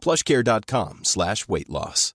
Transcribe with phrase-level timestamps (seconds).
[0.00, 2.14] plushcare.com slash weight loss.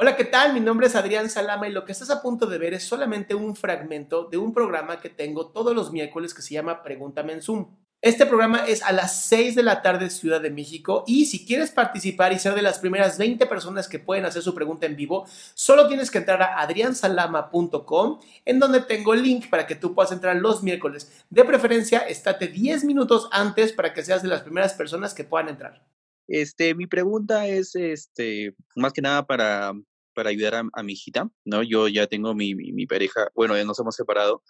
[0.00, 0.54] Hola, ¿qué tal?
[0.54, 3.34] Mi nombre es Adrián Salama y lo que estás a punto de ver es solamente
[3.34, 7.42] un fragmento de un programa que tengo todos los miércoles que se llama Pregúntame en
[7.42, 7.76] Zoom.
[8.00, 11.72] Este programa es a las 6 de la tarde Ciudad de México y si quieres
[11.72, 15.26] participar y ser de las primeras 20 personas que pueden hacer su pregunta en vivo,
[15.54, 20.12] solo tienes que entrar a adriansalama.com en donde tengo el link para que tú puedas
[20.12, 21.24] entrar los miércoles.
[21.28, 25.48] De preferencia, estate 10 minutos antes para que seas de las primeras personas que puedan
[25.48, 25.84] entrar.
[26.28, 29.72] Este, mi pregunta es, este, más que nada para,
[30.14, 31.64] para ayudar a, mi hijita, ¿no?
[31.64, 34.44] Yo ya tengo mi, mi, mi pareja, bueno, ya nos hemos separado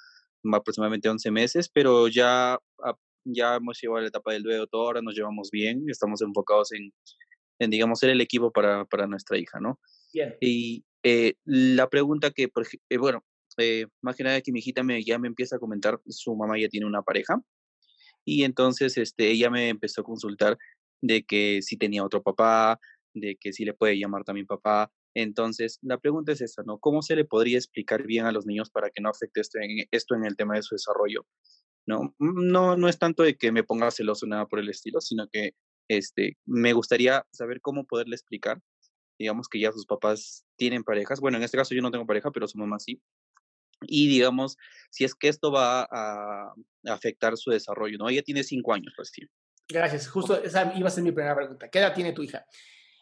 [0.52, 2.58] aproximadamente 11 meses, pero ya,
[3.32, 6.72] ya hemos llegado a la etapa del duelo todo, ahora nos llevamos bien, estamos enfocados
[6.72, 6.92] en,
[7.58, 9.78] en digamos, ser el equipo para, para nuestra hija, ¿no?
[10.12, 10.36] Bien.
[10.40, 12.50] Y eh, la pregunta que,
[12.88, 13.24] eh, bueno,
[13.58, 16.58] eh, más que nada que mi hijita me, ya me empieza a comentar, su mamá
[16.58, 17.40] ya tiene una pareja,
[18.24, 20.58] y entonces este, ella me empezó a consultar
[21.00, 22.78] de que si tenía otro papá,
[23.14, 24.90] de que si le puede llamar también papá.
[25.14, 26.78] Entonces, la pregunta es esa, ¿no?
[26.78, 29.86] ¿Cómo se le podría explicar bien a los niños para que no afecte esto en,
[29.90, 31.26] esto en el tema de su desarrollo?
[31.88, 35.26] No, no, no es tanto de que me ponga celoso nada por el estilo, sino
[35.28, 35.54] que
[35.88, 38.60] este, me gustaría saber cómo poderle explicar,
[39.18, 41.18] digamos que ya sus papás tienen parejas.
[41.18, 43.00] Bueno, en este caso yo no tengo pareja, pero su mamá sí.
[43.82, 44.58] Y digamos,
[44.90, 48.08] si es que esto va a, a afectar su desarrollo, ¿no?
[48.10, 49.30] Ella tiene cinco años recién.
[49.66, 50.08] Gracias.
[50.08, 51.70] Justo esa iba a ser mi primera pregunta.
[51.70, 52.44] ¿Qué edad tiene tu hija?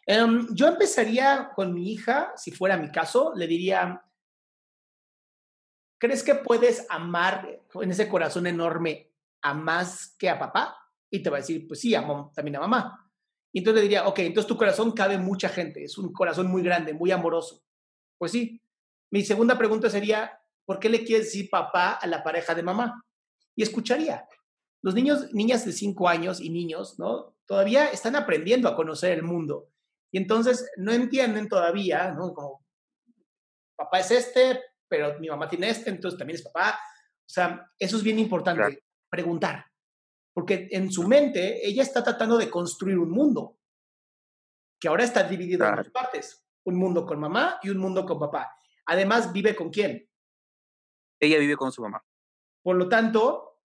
[0.05, 4.01] Em, yo empezaría con mi hija, si fuera mi caso, le diría,
[5.97, 10.75] ¿crees que puedes amar en ese corazón enorme a más que a papá?
[11.09, 13.11] Y te va a decir, pues sí, amo también a mamá.
[13.53, 16.61] Y entonces le diría, ok, entonces tu corazón cabe mucha gente, es un corazón muy
[16.61, 17.63] grande, muy amoroso.
[18.17, 18.61] Pues sí.
[19.09, 23.05] Mi segunda pregunta sería, ¿por qué le quieres decir papá a la pareja de mamá?
[23.55, 24.27] Y escucharía.
[24.83, 27.35] Los niños, niñas de 5 años y niños, ¿no?
[27.45, 29.69] Todavía están aprendiendo a conocer el mundo.
[30.11, 32.33] Y entonces no entienden todavía, ¿no?
[32.33, 32.65] Como,
[33.77, 36.79] papá es este, pero mi mamá tiene este, entonces también es papá.
[37.25, 38.75] O sea, eso es bien importante, Claro.
[39.09, 39.65] preguntar.
[40.33, 43.57] Porque en su mente ella está tratando de construir un mundo
[44.79, 46.47] que ahora está dividido en dos partes.
[46.65, 48.55] Un mundo con mamá y un mundo con papá.
[48.85, 50.07] Además, vive con quién.
[51.19, 52.03] Ella vive con su mamá.
[52.61, 53.61] Por lo tanto,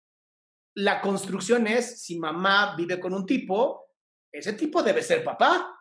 [0.75, 3.91] la construcción es, si mamá vive con un tipo,
[4.33, 5.78] ese tipo debe ser papá.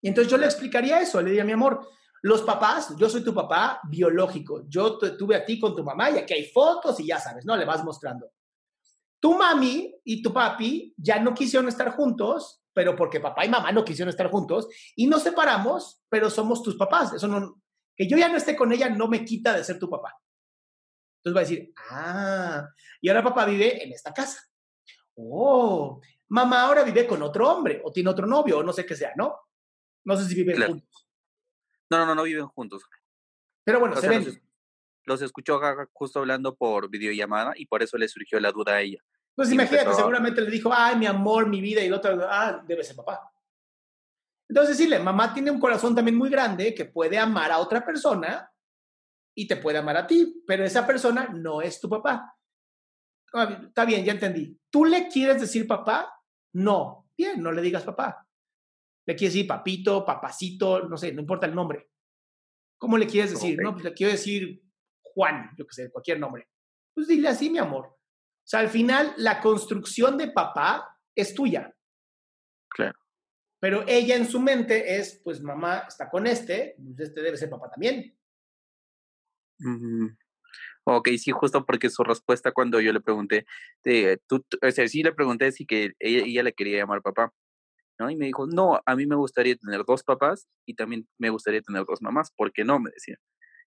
[0.00, 1.88] Y entonces yo le explicaría eso, le diría, mi amor,
[2.22, 6.10] los papás, yo soy tu papá biológico, yo te tuve a ti con tu mamá
[6.10, 7.56] y aquí hay fotos y ya sabes, ¿no?
[7.56, 8.30] Le vas mostrando.
[9.20, 13.72] Tu mami y tu papi ya no quisieron estar juntos, pero porque papá y mamá
[13.72, 17.12] no quisieron estar juntos y nos separamos, pero somos tus papás.
[17.12, 17.60] Eso no,
[17.96, 20.14] que yo ya no esté con ella no me quita de ser tu papá.
[21.24, 22.68] Entonces va a decir, ah,
[23.00, 24.40] y ahora papá vive en esta casa.
[25.16, 28.94] Oh, mamá ahora vive con otro hombre o tiene otro novio o no sé qué
[28.96, 29.36] sea, ¿no?
[30.04, 30.72] No sé si viven Claro.
[30.72, 31.08] juntos.
[31.92, 32.82] No, no, no, no viven juntos.
[33.64, 34.24] Pero bueno, O se sea, ven.
[34.24, 34.42] los, es-
[35.04, 35.60] los escuchó
[35.92, 38.98] justo hablando por videollamada y por eso le surgió la duda a ella.
[39.34, 42.18] Pues y imagínate, empezó seguramente le dijo, ay, mi amor, mi vida, y el otro,
[42.28, 43.30] ah, debe ser papá.
[44.48, 48.50] Entonces, decirle, mamá tiene un corazón también muy grande que puede amar a otra persona
[49.34, 52.34] y te puede amar a ti, pero esa persona no es tu papá.
[53.34, 54.58] Ah, Está bien, ya entendí.
[54.70, 56.14] ¿Tú le quieres decir papá?
[56.54, 57.08] No.
[57.16, 58.26] Bien, no le digas papá.
[59.06, 61.90] Le quieres decir papito, papacito, no sé, no importa el nombre.
[62.78, 63.58] ¿Cómo le quieres decir?
[63.60, 64.62] No, pues le quiero decir
[65.02, 66.48] Juan, yo qué sé, cualquier nombre.
[66.94, 67.86] Pues dile así, mi amor.
[67.86, 71.74] O sea, al final, la construcción de papá es tuya.
[72.68, 72.98] Claro.
[73.60, 77.50] Pero ella en su mente es, pues mamá está con este, pues este debe ser
[77.50, 78.16] papá también.
[79.58, 80.08] Mm,
[80.84, 83.46] Ok, sí, justo porque su respuesta cuando yo le pregunté,
[84.26, 87.32] tú, o sea, sí le pregunté si que ella, ella, le quería llamar papá,
[88.02, 88.10] ¿no?
[88.10, 91.62] Y me dijo, no, a mí me gustaría tener dos papás y también me gustaría
[91.62, 92.80] tener dos mamás, ¿por qué no?
[92.80, 93.16] Me decía.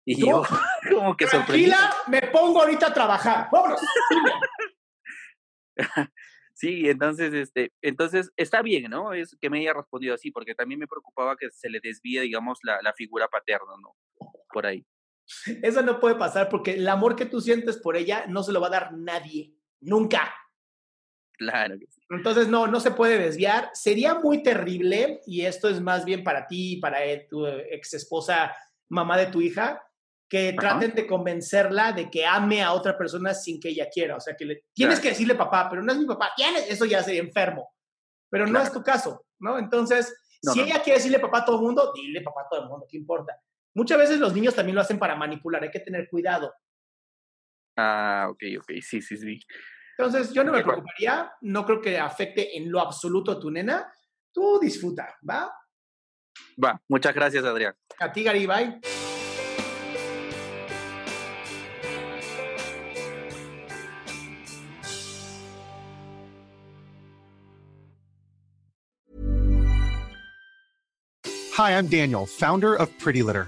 [0.05, 0.43] Y yo,
[0.91, 3.47] como que Tranquila, me pongo ahorita a trabajar.
[3.51, 3.79] ¡Vámonos!
[6.53, 9.13] sí, entonces, este, entonces está bien, ¿no?
[9.13, 12.59] Es que me haya respondido así, porque también me preocupaba que se le desvíe, digamos,
[12.63, 13.95] la, la figura paterna, ¿no?
[14.51, 14.85] Por ahí.
[15.63, 18.61] Eso no puede pasar porque el amor que tú sientes por ella no se lo
[18.61, 20.35] va a dar nadie, nunca.
[21.37, 22.01] Claro que sí.
[22.09, 23.69] Entonces, no, no se puede desviar.
[23.73, 28.55] Sería muy terrible, y esto es más bien para ti, para eh, tu ex esposa,
[28.89, 29.81] mamá de tu hija,
[30.29, 34.15] que traten de convencerla de que ame a otra persona sin que ella quiera.
[34.15, 36.31] O sea, que le, tienes que decirle papá, pero no es mi papá.
[36.35, 36.69] ¿Tienes?
[36.69, 37.69] Eso ya sería enfermo.
[38.29, 39.57] Pero no es tu caso, ¿no?
[39.57, 42.69] Entonces, si ella quiere decirle papá a todo el mundo, dile papá a todo el
[42.69, 43.39] mundo, ¿qué importa?
[43.75, 46.53] Muchas veces los niños también lo hacen para manipular, hay que tener cuidado.
[47.77, 49.39] Ah, ok, ok, sí, sí, sí.
[49.97, 53.89] Entonces, yo no me preocuparía, no creo que afecte en lo absoluto a tu nena.
[54.31, 55.49] Tú disfruta, ¿va?
[56.61, 57.73] Va, muchas gracias, Adrián.
[57.99, 58.79] A ti, Gary, bye.
[71.57, 73.47] Hi, I'm Daniel, founder of Pretty Litter.